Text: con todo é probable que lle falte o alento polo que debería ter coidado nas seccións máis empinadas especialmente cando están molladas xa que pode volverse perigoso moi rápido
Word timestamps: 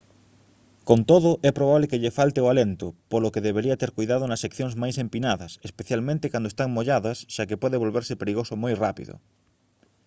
con 0.87 0.99
todo 1.11 1.31
é 1.49 1.51
probable 1.57 1.89
que 1.89 2.01
lle 2.01 2.15
falte 2.19 2.39
o 2.45 2.49
alento 2.53 2.87
polo 3.11 3.31
que 3.33 3.45
debería 3.47 3.79
ter 3.81 3.91
coidado 3.97 4.23
nas 4.27 4.41
seccións 4.45 4.73
máis 4.81 4.95
empinadas 5.05 5.51
especialmente 5.69 6.31
cando 6.33 6.49
están 6.49 6.69
molladas 6.77 7.17
xa 7.33 7.43
que 7.49 7.61
pode 7.63 7.81
volverse 7.83 8.19
perigoso 8.21 8.53
moi 8.63 8.73
rápido 8.83 9.13